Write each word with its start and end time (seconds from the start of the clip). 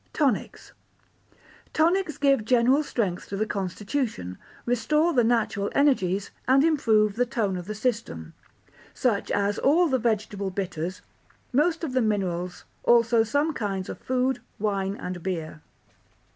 Tonics 0.13 0.73
Tonics 1.73 2.17
give 2.17 2.43
general 2.43 2.81
strength 2.81 3.27
to 3.29 3.37
the 3.37 3.45
constitution, 3.45 4.39
restore 4.65 5.13
the 5.13 5.23
natural 5.23 5.69
energies, 5.75 6.31
and 6.47 6.63
improve 6.63 7.15
the 7.17 7.25
tone 7.27 7.55
of 7.55 7.67
the 7.67 7.75
system, 7.75 8.33
such 8.95 9.29
as 9.29 9.59
all 9.59 9.87
the 9.87 9.99
vegetable 9.99 10.49
bitters, 10.49 11.03
most 11.53 11.83
of 11.83 11.93
the 11.93 12.01
minerals, 12.01 12.63
also 12.83 13.21
some 13.21 13.53
kinds 13.53 13.89
of 13.89 13.99
food, 13.99 14.41
wine, 14.57 14.95
and 14.95 15.21
beer. 15.21 15.61